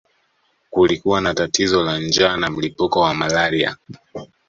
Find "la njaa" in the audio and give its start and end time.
1.83-2.37